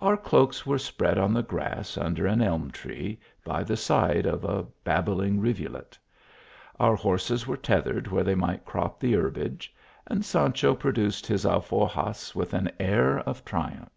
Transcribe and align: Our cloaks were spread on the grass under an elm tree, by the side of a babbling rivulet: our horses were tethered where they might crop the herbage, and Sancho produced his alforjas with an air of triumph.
Our 0.00 0.16
cloaks 0.16 0.66
were 0.66 0.76
spread 0.80 1.18
on 1.18 1.32
the 1.32 1.42
grass 1.44 1.96
under 1.96 2.26
an 2.26 2.42
elm 2.42 2.72
tree, 2.72 3.20
by 3.44 3.62
the 3.62 3.76
side 3.76 4.26
of 4.26 4.42
a 4.44 4.66
babbling 4.82 5.38
rivulet: 5.38 5.96
our 6.80 6.96
horses 6.96 7.46
were 7.46 7.56
tethered 7.56 8.08
where 8.08 8.24
they 8.24 8.34
might 8.34 8.64
crop 8.66 8.98
the 8.98 9.12
herbage, 9.12 9.72
and 10.08 10.24
Sancho 10.24 10.74
produced 10.74 11.28
his 11.28 11.44
alforjas 11.46 12.34
with 12.34 12.54
an 12.54 12.72
air 12.80 13.20
of 13.20 13.44
triumph. 13.44 13.92